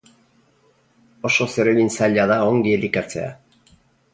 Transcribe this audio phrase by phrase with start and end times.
[1.29, 3.29] Oso zeregin zaila da ongi elikatzea.